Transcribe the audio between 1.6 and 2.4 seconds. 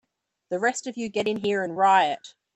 and riot!